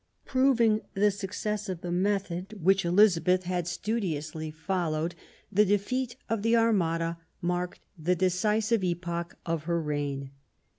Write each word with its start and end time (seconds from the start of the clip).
Proving 0.25 0.81
the 0.95 1.11
success 1.11 1.69
of 1.69 1.81
the 1.81 1.91
method 1.91 2.53
which 2.59 2.85
Elizabeth 2.85 3.43
had 3.43 3.67
studiously 3.67 4.49
followed, 4.49 5.13
the 5.51 5.63
defeat 5.63 6.15
of 6.27 6.41
the 6.41 6.57
Armada 6.57 7.19
marked 7.39 7.81
the 7.99 8.15
decisive 8.15 8.83
epoch 8.83 9.35
of 9.45 9.65
her 9.65 9.79
reign. 9.79 10.31